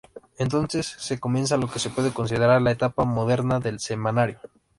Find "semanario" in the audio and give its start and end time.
3.79-4.39